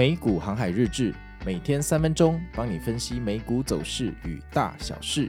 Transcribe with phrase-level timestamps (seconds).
[0.00, 5.28] 美股航海日志，每天三分钟，帮你分析美股走势与大小事。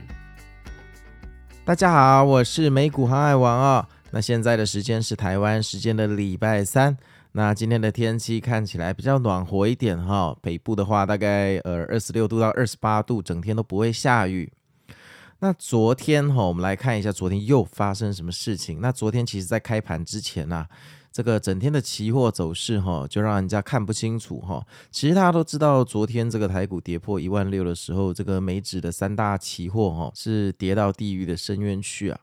[1.62, 3.86] 大家好，我是美股航海王啊、哦。
[4.12, 6.96] 那现在的时间是台湾时间的礼拜三。
[7.32, 14.50] 那今天的天气看起来比较暖和一点哈、北部的话，大概呃二十六度到二十八度，整天都不会下雨。
[15.42, 18.80] 那昨天哈、我们来看一下昨天又发生什么事情。
[18.80, 20.68] 那昨天其实在开盘之前呢、啊。
[21.10, 24.64] 这个整天的期货走势哈，就让人家看不清楚哈。
[24.92, 32.18] 其实大家都知道，昨天这个台股跌破一万六的时候，这个美指的三大期货哈是跌到地狱的深渊去啊。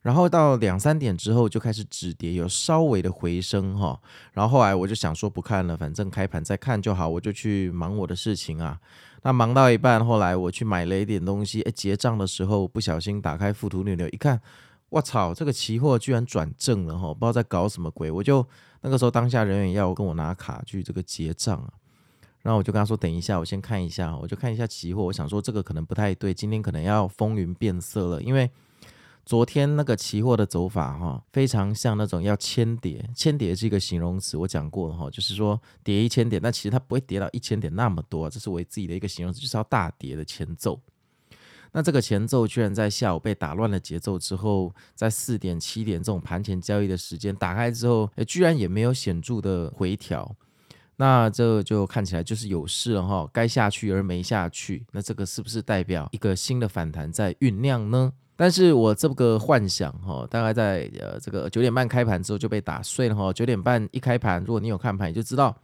[0.00, 4.00] 然后到两三点之后就开始止跌，有稍微的回升哈。
[4.32, 8.80] 然后后来我就想说不看了，反正开盘再看就好，我就去忙我的事情啊。
[9.22, 14.40] 那忙到一半，后来我去买了一点东西，哎，结账的时候不小心打开附图牛牛一看。
[14.88, 15.32] 我操！
[15.32, 18.10] 这个期货居然转正了哈，不知道在搞什么鬼。
[18.10, 18.46] 我就
[18.82, 21.72] 那个时候当下人员要跟我拿卡去这个结账啊，
[22.42, 25.04] 然后我就跟他说等一下，我先看一下，我就看一下期货。
[25.04, 28.50] 我想说这个可能不太对，今天可能要风云变色了，因为
[29.24, 40.80] 昨天那个期货的走法哈，非常像那种要千跌，千跌是一个形容词，我讲过哈，就是说跌一千点，但其实它不会跌到一千点那么多，这是我自己的一个形容词，就是要大跌的前奏。
[41.74, 50.36] 那这个前奏居然在下午被打乱了节奏之后，在四点七点这种盘前交易的时间打开之后，诶，居然也没有显著的回调，
[50.96, 58.12] 那这就看起来就是有事了哈，该下去而没下去，那这个是不是代表一个新的反弹在酝酿呢？
[58.36, 65.56] 但是我这个幻想哈，大概在呃这个九点半开盘之后就被打碎了哈，九点半一开盘，如果你有看盘，你就知道。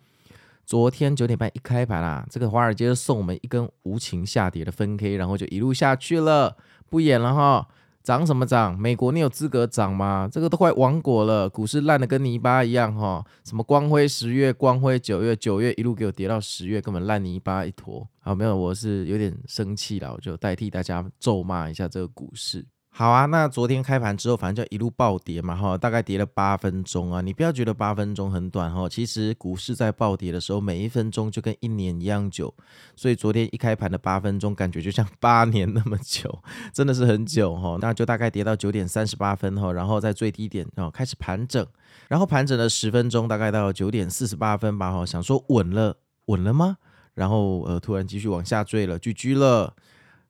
[0.67, 6.55] 昨天九点半一开盘啊，这个华尔街送我们一根无情下跌的分 K，然后就一路下去了，
[6.91, 7.67] 不演了哈，
[8.09, 8.75] 涨什么涨？
[8.79, 10.27] 美国你有资格涨吗？
[10.33, 18.09] 这个都快亡国了，股市烂的跟泥巴一样哈，什么光辉十月、光辉九月，九月一路给我跌到十月，根本烂泥巴一坨。
[18.21, 22.65] 好，没有，我是有点生气了，我就代替大家咒骂一下这个股市。
[22.99, 27.21] 好啊，那昨天开盘之后，反正就一路暴跌嘛，哈，大概跌了八分钟啊。
[27.21, 32.53] 你不要觉得八分钟很短哈，其实股市在暴跌的时候，每一分钟就跟一年一样久。
[32.97, 36.43] 所以昨天一开盘的八分钟，感觉就像八年那么久，
[36.75, 37.79] 真的是很久哈。
[37.81, 41.65] 那就大概跌到九点三十八分哈，然后在最低点哦开始盘整，
[42.09, 46.79] 然后盘整了十分钟，大概到九点四十八分吧哈，想说稳了，稳了吗？
[47.15, 49.77] 然后呃，突然继续往下坠了，GG 了。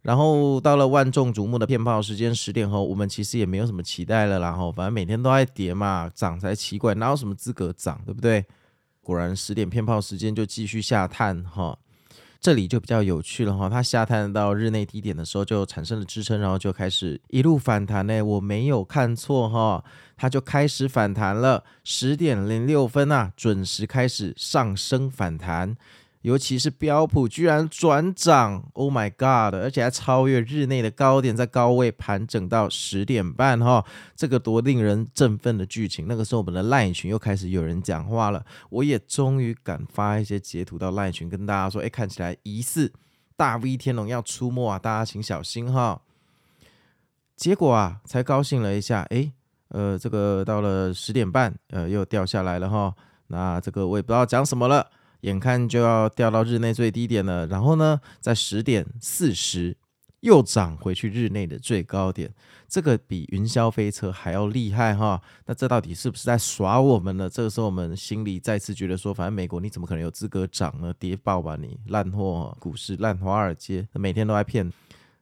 [0.03, 8.44] 然后到了万众瞩目的骗炮时间十点后，我们其实也没有什么期待了，然后反正每天都在跌嘛，涨才奇怪，哪有什么资格涨，对不对？
[9.03, 11.76] 果然十点骗炮时间就继续下探哈，
[12.41, 19.82] 这里就比较有趣了哈，它下探到日内低点的时候就产生了支撑，然后就开始一路反弹呢，我没有看错哈，
[20.16, 25.76] 它就开始反弹了，十点零六分啊，准时开始上升反弹。
[26.22, 29.54] 尤其是标普居然转涨，Oh my God！
[29.54, 33.84] 而且还超越日内的高点，在高位盘整到十点半哈，
[34.16, 36.06] 这个多令人振奋的剧情。
[36.08, 42.92] 那个时候我们的 LINE 群又开始有人讲话了，我也终于敢发一些截图到 LINE 群跟大家说，哎，看起来疑似
[43.36, 46.02] 大 V 天龙要出没啊，大家请小心哈。
[47.36, 49.30] 结果啊，才高兴了一下，哎，
[49.68, 52.92] 呃，这个到了十点半，呃，又掉下来了哈。
[53.28, 54.90] 那这个我也不知道讲什么了。
[55.22, 59.76] 眼看就要掉到日内最低点了，然后呢，在十点四十
[60.20, 62.32] 又涨回去日内的最高点，
[62.68, 65.20] 这个比云霄飞车还要厉害哈！
[65.46, 67.28] 那这到底是不是在耍我们呢？
[67.28, 70.92] 这个时候我们心里再次觉得说，反正美国你怎么可能有资格涨呢？
[70.98, 74.72] 跌爆吧你烂货股市烂华尔街，每天都在骗，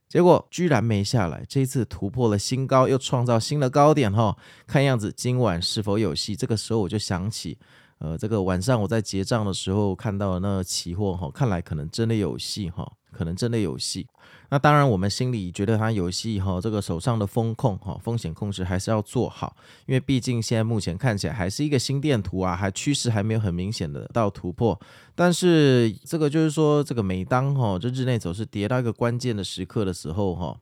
[0.08, 4.36] 结果居然没下来，这一次突破了新高，又创造新的高点哈！
[4.66, 6.34] 看样子今晚是否有戏？
[6.34, 7.58] 这个时候我就想起。
[7.98, 14.06] 呃，这个晚上我在结账的时候看到那个期货哈，看来可能真的有戏哈，可能真的有戏。
[14.50, 24.78] 那当然，我们心里觉得它有戏哈，这个手上的风控哈，风险控制还是要做好，因为毕竟现在目前看起来还是一个心电图啊，还趋势还没有很明显的到突破。
[25.14, 30.56] 但是这个就是说，这个每当哈这日内走势跌到一个关键的时刻的时候哈，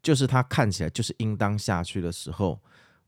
[0.00, 2.58] 就是它看起来就是应当下去的时候。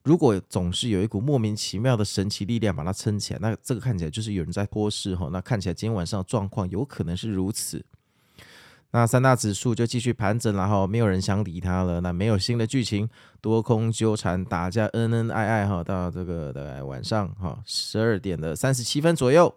[0.02, 5.28] 如果总是有一股莫名其妙的神奇力量把它撑起来，那这个看起来就是有人在托市哈。
[5.30, 7.84] 那看起来今天晚上的状况有可能是如此。
[8.92, 12.00] 那三大指数就继续盘整，然后没有人想理它了。
[12.00, 13.08] 那没有新的剧情，
[13.40, 15.84] 多空纠缠打架，恩恩爱爱哈。
[15.84, 19.54] 到这个大概晚上哈十二点的三十七分左右，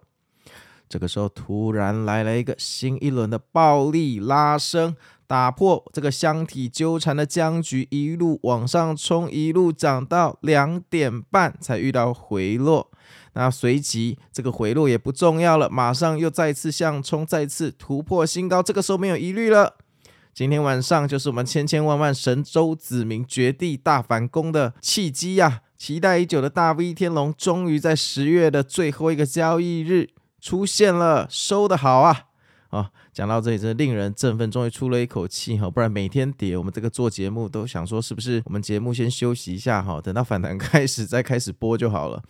[0.88, 4.96] 这个时候突然来了一个新一轮的暴力拉升，
[5.28, 12.92] 打破这个箱体纠缠的僵局，一路往上冲，一路涨到两点半才遇到回落。
[13.34, 18.62] 那随即这个回落也不重要了，马上又再次向冲，再次突破新高。
[18.62, 19.78] 这个时候没有疑虑了。
[20.34, 25.62] 今天晚上就是我们千千万万神州子民绝地大反攻的契机呀！
[25.78, 30.10] 期待已久的大 V 天龙终于在十月的最后一个交易日
[30.40, 32.26] 出现了，收得好啊！
[32.70, 35.70] 啊，讲到这里真的令人振奋，终于出了一口气哈！
[35.70, 42.24] 不然每天跌，我们这个做节目都想说是不是我们节目先休息一下哈，等到反弹 开始再开始播就好了。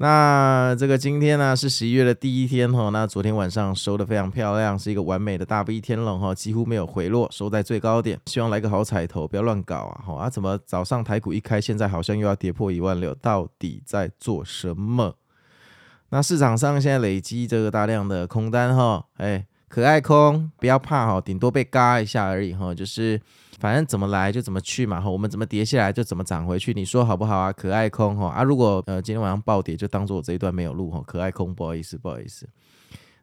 [0.00, 8.18] 那这个今天呢是十一月的第一天哈，那昨天晚上收的非常漂亮，是一个完美的大 V 天龙哈，几乎没有回落，收在最高点。
[8.26, 10.04] 希望来个好彩头，不要乱搞啊！
[10.06, 15.16] 哈啊，怎么早上台股一开，现在好像又要跌破一万六，到底在做什么？
[16.10, 23.20] 那市场上现在累积这个大量的空单哈，哎，可爱空，不要怕哈，顶多被嘎一下而已哈，就是。
[23.60, 27.52] 反正怎么来就怎么去嘛，哈，我们怎么跌下来就怎么涨回去，你说好不好啊？
[27.52, 32.48] 可爱空哈啊，如果呃今天晚上暴跌，就当做我这一段没有录哈，可爱空，不好意思，不好意思。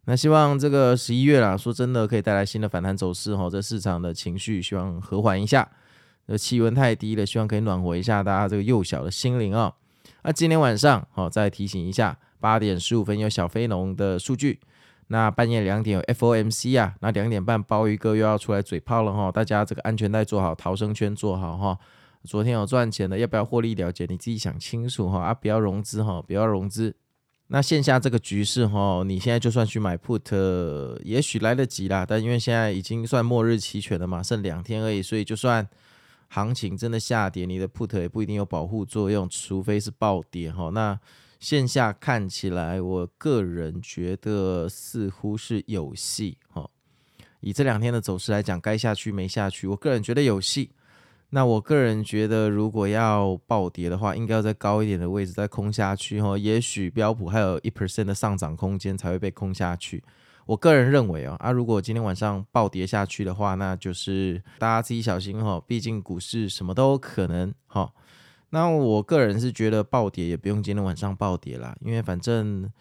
[0.03, 5.65] 那希望这个十一月啦，说真的可以带来新的反弹走势哈，这市场的情绪希望和缓一下，
[6.25, 9.71] 呃气温太低了，希望可以暖和一下大家这个幼小的心灵啊。
[10.23, 14.59] 那今天晚上好，再提醒一下，八点十五分有小非农的数据。
[15.07, 21.77] 那半夜两点有 FOMC 啊，那两点半鲍鱼哥又要出来嘴炮了哈，大家这个安全带做好，逃生圈做好哈。
[22.23, 24.07] 昨天有赚钱的，要不要获利了结？
[24.07, 26.95] 你自己想清楚哈啊，不要融资哈，不要融资。
[27.49, 35.67] 那线下这个局势哈，你现在就算去买 put，也许来得及啦，但因为现在已经算末日期权了嘛，剩两天而已，所以就算
[36.29, 40.71] 行情真的下跌，你的 put 也不一定有保护作用，除非是暴跌哈。
[40.73, 40.99] 那
[41.45, 46.67] 线下看起来，我个人觉得似乎是有戏哈。
[47.39, 50.71] 以这两天的走势来讲，该下去没下去，我个人觉得有戏。
[51.29, 56.35] 那我个人觉得，如果要暴跌的话，应该要在高一点的位置再空下去哈。
[56.35, 60.03] 也许标普还有一 percent 的上涨空间才会被空下去。
[60.47, 65.61] 我个人认为啊，啊，如果今天晚上暴跌下去的话，那就是大家自己小心哈。
[65.67, 67.93] 毕竟股市什么都有可能哈。
[68.55, 72.71] 那我个人是觉得暴跌也不用今天晚上暴跌啦，因为反正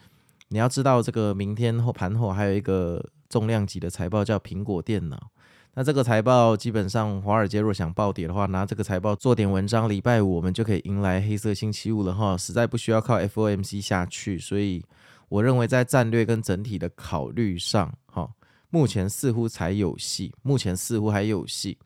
[0.50, 5.32] 你要知道这个明天后盘后还有一个重量级的财报叫苹果电脑，
[5.74, 14.80] 那这个财报基本上华尔街若想暴跌的话，拿这个财报做点文章，礼拜五我们就可以迎来黑色星期五了哈，实在不需要靠 FOMC 下去，所以
[15.28, 18.30] 我认为在战略跟整体的考虑上，哈，
[18.70, 21.76] 目前似乎才有戏，目前似乎还有戏。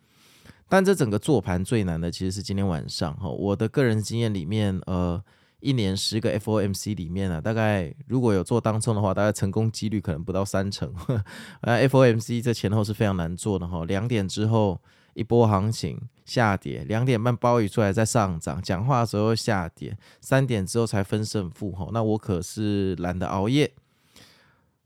[0.68, 5.22] 但这整个做盘最难的其实是今天晚上哈，我的个人经验里面，呃，
[5.60, 10.92] 一年十个 FOMC 里面啊，大概如果有做当中的话，大概成功几率可能不到三成。
[11.62, 14.78] 呃，FOMC 这前后是非常难做的哈，两点之后
[15.14, 23.72] 一波行情下跌，两点半鲍鱼出来再上涨，讲话的时候下跌，三点之后才分胜负哈，那我可是懒得熬夜。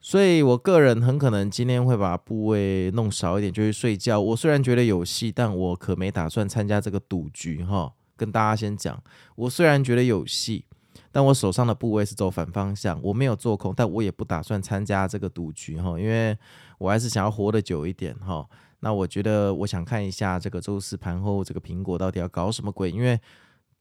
[0.05, 4.21] 所以，我个人很可能今天会把部位弄少一点，就去睡觉。
[4.21, 7.93] 我虽然觉得有戏，但我可没打算参加这个赌局哈。
[8.17, 9.01] 跟大家先讲，
[9.37, 10.65] 我虽然觉得有戏，
[11.13, 16.37] 但我手上的部位是走反方向，我没有做空，但我也不打算参加这个赌局哈，因为
[16.79, 18.45] 我还是想要活得久一点哈。
[18.81, 23.21] 那我觉得，我想看一下这个周四盘后这个苹果到底要搞什么鬼，因为。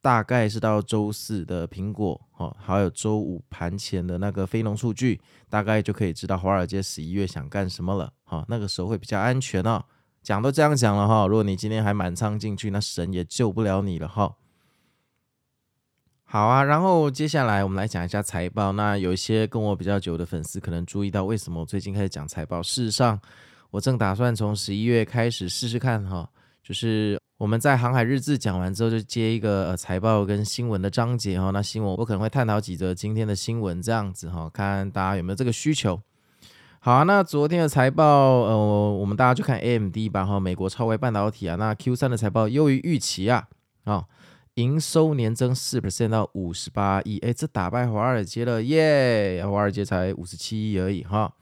[0.02, 9.80] 大概是到周四的苹果，哈，还有周五盘前的那个非农数据，大概就可以知道华尔街十一月想干什么了，哈，那个时候会比较安全哦。
[10.20, 14.34] 讲都这样讲了哈，如果你今天还满仓进去，那神也救不了你了哈。
[16.24, 18.72] 好啊，然后接下来我们来讲一下财报。
[18.72, 22.60] 那有一些跟我比较久的粉丝可能注意到，为什么我最近开始讲财报？
[22.60, 23.20] 事实上，
[23.70, 26.28] 我正打算从十一月开始试试看哈，
[26.60, 27.16] 就是。
[27.42, 31.50] 我们在航海日志讲完之后，就接一个呃财报跟新闻的章节哈。
[31.50, 36.00] 那新闻我可能会探讨几则今天的新闻，这样子哈，看大家有没有这个需求。
[36.78, 40.38] 好，那昨天的财报，呃，我们大家就看 AMD 吧哈。
[40.38, 43.48] 美国超微半导体啊，那 Q 三的财报优于预期啊，
[43.86, 44.04] 啊，
[44.54, 49.44] 营收年增四 percent 到五十八亿，哎，这打败华尔街了耶！
[49.44, 51.34] 华尔街才五十七亿而已哈。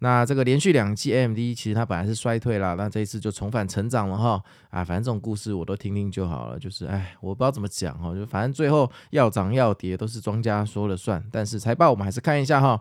[0.00, 4.40] 那这个连续两季 AMD 其实它本来是衰退啦，那这一次就重返成长了哈。
[4.70, 12.80] 啊，反正这种故事我都听听就好了，就是哎，我不知道怎么讲哈，就反正最后要涨要跌都是庄家说了算，但是财报我们还是看一下哈，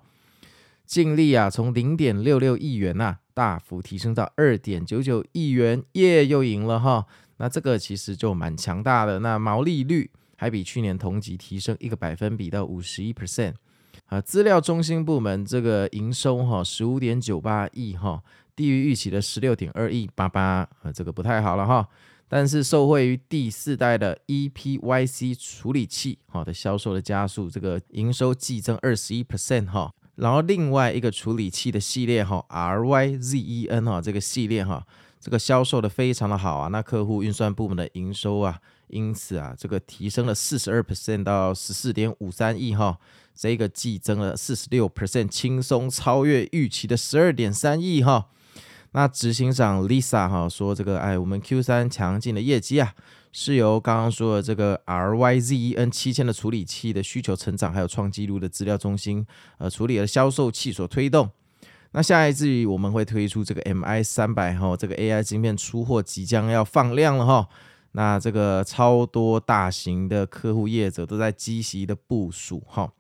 [0.86, 7.08] 净利啊从零点六六亿元呐、大幅提升到二点九九亿元，耶又赢了哈，
[7.38, 13.56] 那这个其实就蛮强大的，那毛利率还比去年同期提升一个百分比到五十一 percent。
[14.08, 18.24] 啊，资料中心部门这个营收哈十五点九八亿哈，
[18.56, 20.42] 低于预期的十六点二亿八八，
[20.82, 21.88] 啊，这个不太好了哈。
[22.30, 29.94] 但是受惠于第四代的 ePYC 处理器哈的销售的加速，这个营收季增二十一 percent 哈。
[30.16, 34.86] 然后另外一个处理器的系列哈，RYZEN 哈这个系列哈，
[35.20, 36.70] 这个销售的非常的好啊。
[36.70, 42.98] 那客户运算部门的营收啊，因此啊，这个提升了四十二 percent 到十四点五三亿哈。
[43.38, 48.30] 这个季增了四十六 percent，轻松超越预期的十二点三亿哈。
[48.94, 52.96] 那执行长 Lisa 哈说这个，哎，我们 Q 三强劲的业绩啊，
[53.32, 59.24] 是由刚刚说的这个 RYZEN 七千的处理器的需求成长，还有创纪录的资料中心
[59.60, 61.30] 呃处理的销售器所推动。
[61.92, 67.48] 那下一季我们会推出这个 MI 三百哈，这个 AI 芯片出货即将要放量了哈。
[67.92, 72.92] 那这个超多大型的客户业者都在积极的部署哈。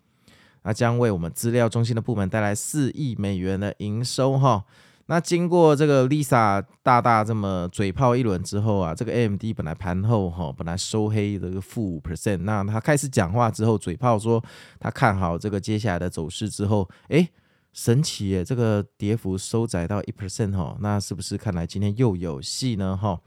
[0.67, 4.65] 那将为我们资料中心的部门带来四亿美元的营收哈。
[5.05, 14.43] 那经过这个 Lisa 大大这么嘴炮一轮之后啊，这个 AMD 本来盘后哈本来收黑的个负五 percent，那他开始讲话之后嘴炮说
[14.77, 17.29] 他看好这个接下来的走势之后，诶，
[17.71, 23.21] 神奇耶，这个跌幅收窄到一 percent 哈，那是不是看来今天又有戏呢哈？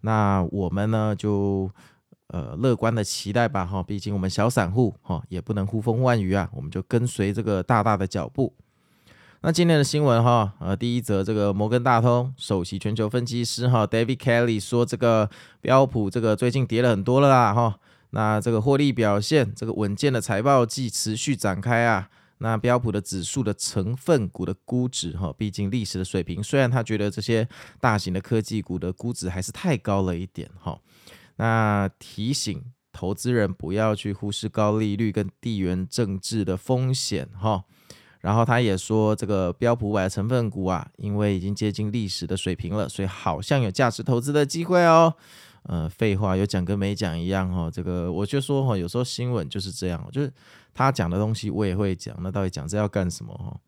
[0.00, 1.70] 那我们呢就。
[2.28, 8.52] 呃，乐观的期待吧，哈，毕竟我们小散户，哈，也不能呼风唤雨啊，我们就跟随这个大大的脚步。
[9.42, 15.28] 那今天的新闻，哈，呃，第一则，这个摩根大通首席全球分析师，哈，David Kelly 说，这个
[15.60, 17.78] 标普这个最近跌了很多了啦，哈，
[18.10, 27.46] 那这个获利表现，这个稳健的财报季持续展开啊，那标普的指数的成分股的估值，哈，毕竟历史的水平，虽然他觉得这些
[27.78, 30.80] 大型的科技股的估值还是太高了一点，哈。
[31.36, 32.62] 那提醒
[32.92, 37.64] 投资人不要去忽视高利率跟地缘政治的风险哈，
[38.20, 45.14] 然后他也说这个标普五百成分股啊，因为已经接近历史的水平了，所以好像有价值投资的机会哦。
[45.64, 50.32] 呃，废话有讲跟没讲一样哈，这个我就说哈，有时候新闻就是这样，就是
[50.72, 53.60] 他讲的东西我也会讲，那到底讲这要干什么哈？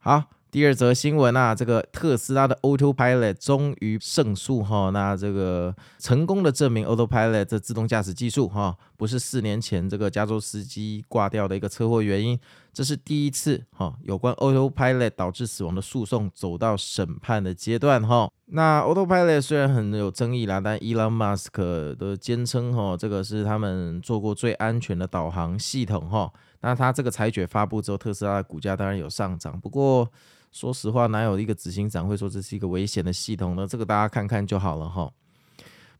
[0.00, 0.37] 好。
[0.50, 12.38] 第二则新闻啊，这个特斯拉的 Autopilot 终于胜诉哈，那这个成功的证明 Autopilot 这自动驾驶技术哈，不是四年前这个加州司机挂掉的一个车祸原因，
[12.72, 18.30] 这是第一次哈，有关 Autopilot 导致死亡的诉讼走到审判的阶段哈。
[18.46, 26.32] 那 Autopilot 虽然很有争议啦，但 Elon Musk 的坚称哈，这个是他们做过最安全的导航系统哈。
[26.62, 30.10] 那他这个裁决发布之后，特斯拉的股价当然有上涨，不过。
[30.50, 33.66] 说实话，哪有一个执行长会说这是一个危险的系统呢？
[33.66, 35.10] 这个大家看看就好了哈。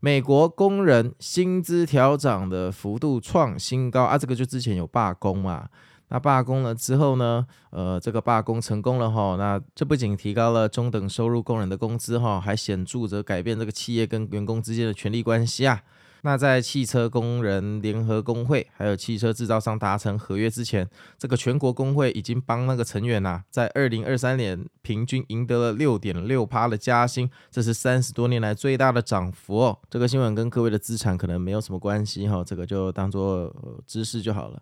[0.01, 5.69] 美国工人薪资调涨的幅度创新高啊，这个就之前有罢工嘛。
[6.11, 9.37] 那罢工了之后呢，呃，这个罢工成功了哈。
[9.37, 15.83] 那这不仅提高了中等收入工人的工资哈，还显著着改变这个企业跟员工之间的权力关系啊。
[16.23, 29.79] 那在汽车工人联合工会还有汽车制造商达成合约之前，这个全国工会已经帮那个成员呐、啊，在二零二三年平均赢得了六点六趴的加薪，这是三十多年来最大的涨幅哦。
[29.89, 33.55] 这个新闻跟各位的资产可能没有什么关系哈，这个就当做
[33.87, 34.61] 知识就好了。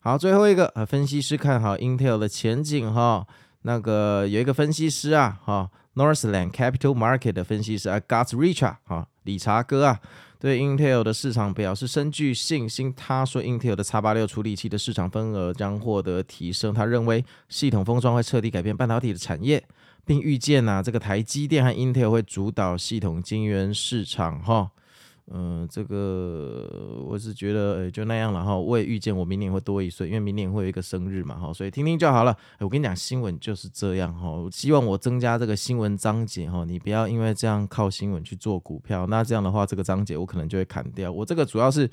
[0.00, 3.26] 好，最后一个啊，分析师看好 Intel 的前景哈。
[3.62, 10.00] 那个有一个分析师啊，哈，Northland Capital Market 的分析师啊，Gus Richard 哈，理查哥啊。
[10.38, 12.92] 对 Intel 的市场表示深具信心。
[12.96, 16.74] 他说，Intel 的 X 八六处理器的市场份额将获得提升。
[16.74, 19.62] 他认为系统封装会彻底改变半导体的产业，
[20.04, 24.40] 并预见呐，这个台积电和 Intel 会主导系统晶圆市场。
[24.42, 24.70] 哈。
[25.32, 28.56] 嗯、这个我是觉得，就那样了哈。
[28.56, 31.52] 我也预见我明年会多一岁，因为明年会有一个生日嘛哈。
[31.52, 32.36] 所以听听就好了。
[32.60, 34.32] 我跟你讲，新闻就是这样哈。
[34.50, 39.06] 希望我增加这个新闻章节哈，你不要因为这样靠新闻去做股票。
[39.06, 41.10] 那这样的话，这个章节我可能就会砍掉。
[41.10, 41.90] 我这个主要是。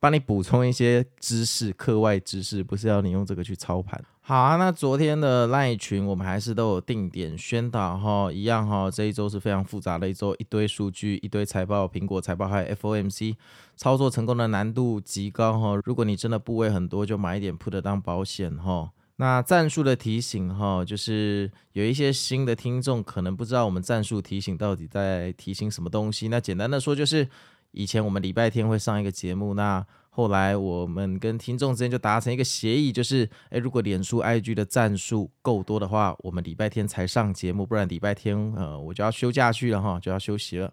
[0.00, 4.04] 帮你补充一些知识，课外知识，不是要你用这个去操盘。
[4.24, 13.34] 好啊，那昨天的赖群我们还是都有定点宣导哈，一样哈，这一周是非常复杂的一周，一堆数据，一堆财报，苹果财报还有 FOMC，
[13.74, 15.80] 操作成功的难度极高哈。
[15.84, 18.92] 如果你真的部位很多，就买一点 put 当保险哈。
[19.16, 26.28] 那战术的提醒哈，就是有一些新的听众可能不知道我们战术提醒到底在提醒什么东西。
[26.28, 27.28] 那简单的说就是。
[27.74, 29.82] 以前我们礼拜天会上一个节目，那
[30.14, 40.70] 后来我们跟听众之间就达成一个协议，就是，诶，如果脸书 IG 的赞数够多的话，我们礼拜天才上节目，不然礼拜天呃我就要休假去了哈，就要休息了。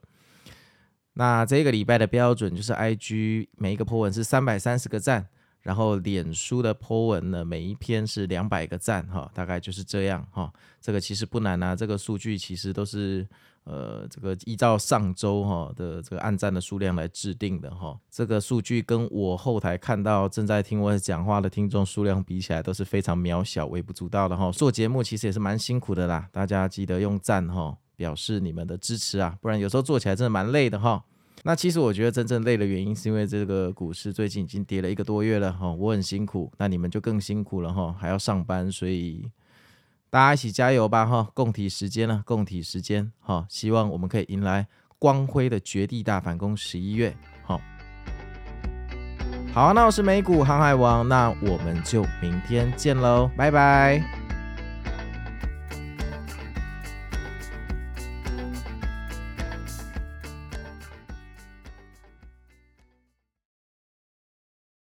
[1.13, 5.29] 那这个礼拜的标准就是 IG 每一个破文是三百三十个赞。
[5.69, 10.51] 然后脸书的 po 文呢，每一篇是两百个赞哈，大概就是这样哈。
[10.81, 13.23] 这个其实不难啊，这个数据其实都是
[13.65, 17.95] 呃这个依照上周哈的这个按赞的数量来制定的哈。
[18.09, 24.51] 这个数据跟我后台看到正在听我讲话的听众数量比起来都是非常渺小、微不足道的哈。
[24.51, 31.05] 做节目其实也是蛮辛苦的啦，大家记得用赞哈表示你们的支持啊，不然有时候做起来真的蛮累的哈。
[31.43, 39.31] 那其实我觉得真正累的原因是因为这个股市最近已经跌了一个多月了哈，我很辛苦，那你们就更辛苦了哈，还要上班，所以
[40.09, 44.67] 大家一起加油吧哈，共体时间了，共体时间哈，希望我们可以迎来
[44.97, 47.61] 光辉的绝地大反攻十一月好。
[49.53, 54.18] 好，那我是美股航海王，那我们就明天见喽，拜拜。